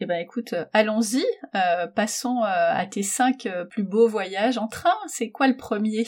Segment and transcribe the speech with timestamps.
[0.00, 1.24] Eh ben écoute, euh, allons-y,
[1.54, 4.96] euh, passons à tes cinq plus beaux voyages en train.
[5.06, 6.06] C'est quoi le premier?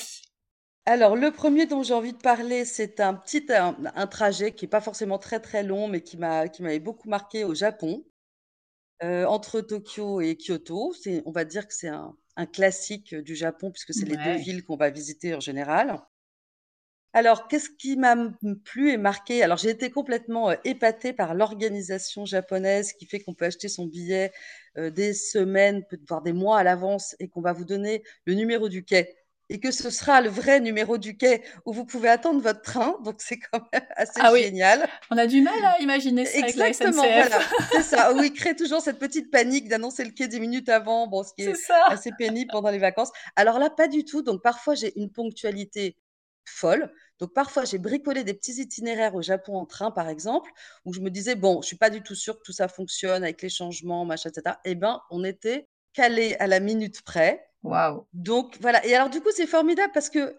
[0.87, 4.70] Alors, le premier dont j'ai envie de parler, c'est un petit un, trajet qui n'est
[4.70, 8.04] pas forcément très très long, mais qui m'a qui m'avait beaucoup marqué au Japon,
[9.02, 10.93] entre Tokyo et Kyoto.
[10.95, 14.36] C'est, on va dire que c'est un, un classique du Japon puisque c'est les deux
[14.38, 16.00] villes qu'on va visiter en général.
[17.12, 18.16] Alors, qu'est-ce qui m'a
[18.64, 19.42] plu et marqué?
[19.42, 24.32] Alors, j'ai été complètement, épatée par l'organisation japonaise qui fait qu'on peut acheter son billet,
[24.76, 28.84] des semaines, voire des mois à l'avance et qu'on va vous donner le numéro du
[28.84, 29.14] quai
[29.53, 32.97] et que ce sera le vrai numéro du quai où vous pouvez attendre votre train.
[33.05, 34.89] Donc, c'est quand même assez ah génial.
[35.11, 38.12] On a du mal à imaginer ça Exactement, avec la voilà, c'est ça.
[38.17, 41.42] Oui, crée toujours cette petite panique d'annoncer le quai des minutes avant, bon, ce qui
[41.42, 41.55] est,
[41.89, 43.11] assez pénible pendant les vacances.
[43.36, 44.22] Alors là, pas du tout.
[44.22, 45.97] Donc, parfois, j'ai une ponctualité
[46.45, 46.92] folle.
[47.19, 50.51] Donc parfois, j'ai bricolé des petits itinéraires au Japon en train, par exemple,
[50.84, 53.23] où je me disais, bon, je suis pas du tout sûre que tout ça fonctionne
[53.23, 54.56] avec les changements, machin, etc.
[54.65, 57.45] Eh ben, on était calé à la minute près.
[57.62, 58.07] Waouh.
[58.12, 58.84] Donc voilà.
[58.87, 60.37] Et alors du coup, c'est formidable parce que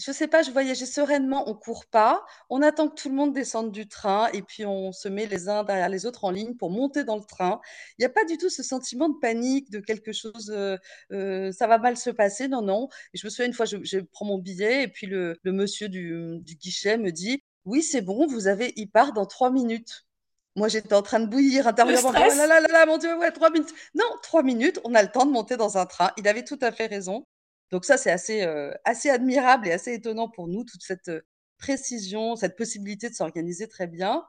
[0.00, 3.34] je sais pas, je voyageais sereinement, on court pas, on attend que tout le monde
[3.34, 6.54] descende du train et puis on se met les uns derrière les autres en ligne
[6.54, 7.60] pour monter dans le train.
[7.98, 10.76] Il n'y a pas du tout ce sentiment de panique, de quelque chose, euh,
[11.12, 12.48] euh, ça va mal se passer.
[12.48, 12.88] Non, non.
[13.12, 16.40] Et je me souviens une fois, je, prends mon billet et puis le, monsieur du,
[16.44, 20.06] guichet me dit, oui, c'est bon, vous avez, il part dans trois minutes.
[20.56, 22.10] Moi, j'étais en train de bouillir intérieurement.
[22.10, 23.72] Oh là là là là, mon Dieu, ouais, trois minutes.
[23.94, 26.10] Non, trois minutes, on a le temps de monter dans un train.
[26.16, 27.26] Il avait tout à fait raison.
[27.70, 28.42] Donc ça, c'est assez,
[28.84, 31.10] assez admirable et assez étonnant pour nous, toute cette
[31.58, 34.24] précision, cette possibilité de s'organiser très bien.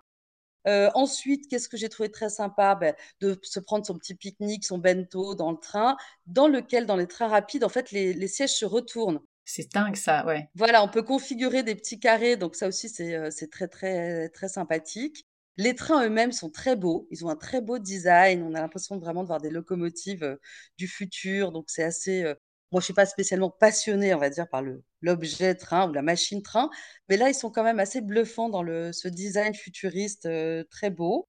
[0.65, 2.75] ensuite, qu'est-ce que j'ai trouvé très sympa?
[2.75, 5.97] Ben, De se prendre son petit pique-nique, son bento dans le train,
[6.27, 9.21] dans lequel, dans les trains rapides, en fait, les, sièges se retournent.
[9.43, 10.47] C'est dingue ça, ouais.
[10.53, 15.25] Voilà, on peut configurer des petits carrés, donc ça aussi, c'est très, très, très sympathique.
[15.57, 18.97] Les trains eux-mêmes sont très beaux, ils ont un très beau design, on a l'impression
[18.97, 20.37] vraiment de voir des locomotives
[20.77, 22.23] du futur, donc c'est assez,
[22.71, 26.01] moi, je suis pas spécialement passionnée, on va dire, par le l'objet train ou la
[26.01, 26.69] machine train,
[27.09, 30.27] mais là, ils sont quand même assez bluffants dans le ce design futuriste,
[30.69, 31.27] très beau.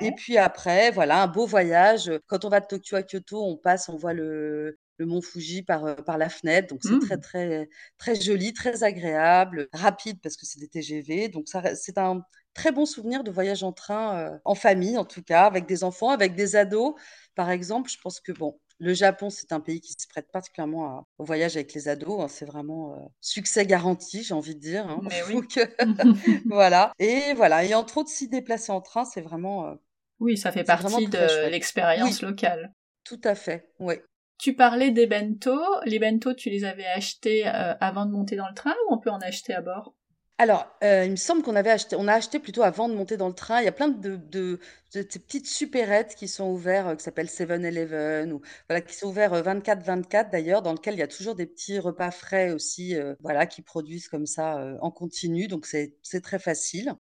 [0.00, 2.10] Et puis après, voilà, un beau voyage.
[2.26, 5.62] Quand on va de Tokyo à Kyoto, on passe, on voit le le mont Fuji
[5.62, 7.20] par, par la fenêtre, donc c'est très, mmh.
[7.20, 12.22] très, très joli, très agréable, rapide parce que c'est des TGV, donc ça c'est un
[12.54, 16.10] très bon souvenir de voyage en train, en famille en tout cas, avec des enfants,
[16.10, 16.94] avec des ados.
[17.34, 21.06] Par exemple, je pense que bon, le Japon, c'est un pays qui se prête particulièrement
[21.18, 22.20] au voyage avec les ados.
[22.20, 22.28] Hein.
[22.28, 24.88] c'est vraiment euh, succès garanti, j'ai envie de dire.
[24.88, 25.00] Hein.
[25.02, 25.40] Mais oui.
[26.46, 26.92] voilà.
[26.98, 27.64] Et voilà.
[27.64, 29.66] Et entre autres, s'y déplacer en train, c'est vraiment.
[29.66, 29.74] Euh,
[30.20, 32.72] oui, ça fait partie de l'expérience locale.
[33.04, 33.72] Tout à fait.
[33.78, 33.94] Oui.
[34.38, 35.58] Tu parlais des bento.
[35.84, 38.98] Les bento, tu les avais achetés euh, avant de monter dans le train ou on
[38.98, 39.94] peut en acheter à bord?
[40.40, 43.16] Alors, euh, il me semble qu'on avait acheté on a acheté plutôt avant de monter
[43.16, 43.60] dans le train.
[43.60, 44.60] Il y a plein de de
[44.92, 49.08] ces petites supérettes qui sont ouvertes, euh, qui s'appellent Seven eleven ou voilà, qui sont
[49.08, 52.94] ouverts, 24-24 euh, d'ailleurs, dans lequel il y a toujours des petits repas frais aussi,
[53.20, 56.94] voilà, qui produisent comme ça, en continu, donc c'est très facile.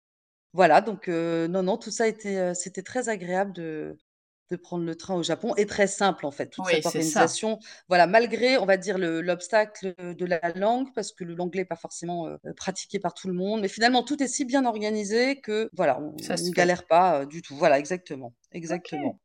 [0.54, 3.98] Voilà, donc non, non, tout ça était, c'était très agréable de
[4.50, 6.48] de prendre le train au Japon est très simple en fait.
[6.48, 11.62] Toute cette organisation, voilà, malgré, on va dire, l'obstacle de la langue, parce que l'anglais
[11.62, 14.66] n'est pas forcément euh, pratiqué par tout le monde, mais finalement tout est si bien
[14.66, 17.56] organisé que voilà, on ne galère pas euh, du tout.
[17.56, 19.20] Voilà, exactement, exactement.